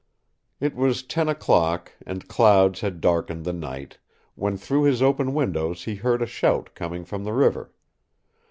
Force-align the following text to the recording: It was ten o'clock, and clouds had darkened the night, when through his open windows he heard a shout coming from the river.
It 0.59 0.73
was 0.75 1.03
ten 1.03 1.29
o'clock, 1.29 1.91
and 2.07 2.27
clouds 2.27 2.81
had 2.81 3.01
darkened 3.01 3.45
the 3.45 3.53
night, 3.53 3.99
when 4.33 4.57
through 4.57 4.85
his 4.85 4.99
open 4.99 5.35
windows 5.35 5.83
he 5.83 5.93
heard 5.93 6.23
a 6.23 6.25
shout 6.25 6.71
coming 6.73 7.05
from 7.05 7.23
the 7.23 7.33
river. 7.33 7.71